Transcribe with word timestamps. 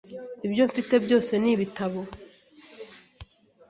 Ibyo 0.45 0.63
mfite 0.69 0.93
byose 1.05 1.31
ni 1.41 1.49
ibitabo. 1.55 1.99